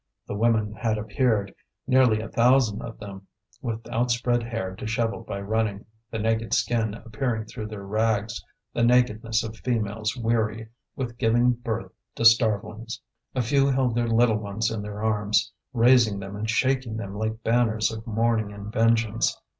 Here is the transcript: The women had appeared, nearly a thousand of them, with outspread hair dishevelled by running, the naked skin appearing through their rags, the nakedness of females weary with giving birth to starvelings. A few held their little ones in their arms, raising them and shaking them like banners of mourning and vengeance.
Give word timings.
The 0.25 0.33
women 0.33 0.73
had 0.73 0.97
appeared, 0.97 1.53
nearly 1.85 2.21
a 2.21 2.27
thousand 2.27 2.81
of 2.81 2.97
them, 2.97 3.27
with 3.61 3.87
outspread 3.87 4.41
hair 4.41 4.73
dishevelled 4.75 5.27
by 5.27 5.39
running, 5.41 5.85
the 6.09 6.17
naked 6.17 6.55
skin 6.55 6.95
appearing 6.95 7.45
through 7.45 7.67
their 7.67 7.83
rags, 7.85 8.43
the 8.73 8.81
nakedness 8.83 9.43
of 9.43 9.57
females 9.57 10.17
weary 10.17 10.69
with 10.95 11.19
giving 11.19 11.51
birth 11.51 11.91
to 12.15 12.25
starvelings. 12.25 12.99
A 13.35 13.43
few 13.43 13.67
held 13.67 13.93
their 13.93 14.07
little 14.09 14.37
ones 14.39 14.71
in 14.71 14.81
their 14.81 15.03
arms, 15.03 15.51
raising 15.71 16.17
them 16.17 16.35
and 16.35 16.49
shaking 16.49 16.97
them 16.97 17.15
like 17.15 17.43
banners 17.43 17.91
of 17.91 18.07
mourning 18.07 18.51
and 18.51 18.73
vengeance. 18.73 19.39